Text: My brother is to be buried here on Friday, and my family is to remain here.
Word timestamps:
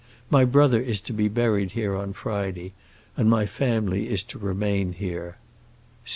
My 0.31 0.45
brother 0.45 0.81
is 0.81 0.99
to 1.01 1.13
be 1.13 1.27
buried 1.27 1.73
here 1.73 1.95
on 1.95 2.13
Friday, 2.13 2.73
and 3.15 3.29
my 3.29 3.45
family 3.45 4.09
is 4.09 4.23
to 4.33 4.39
remain 4.39 4.93
here. 4.93 5.37